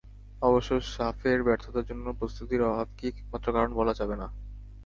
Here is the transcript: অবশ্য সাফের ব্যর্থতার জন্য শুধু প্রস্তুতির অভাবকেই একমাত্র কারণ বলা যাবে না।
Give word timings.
অবশ্য 0.41 0.71
সাফের 0.93 1.39
ব্যর্থতার 1.43 1.87
জন্য 1.89 2.05
শুধু 2.05 2.17
প্রস্তুতির 2.19 2.61
অভাবকেই 2.63 3.11
একমাত্র 3.11 3.47
কারণ 3.55 3.71
বলা 3.75 3.93
যাবে 3.99 4.15
না। 4.15 4.27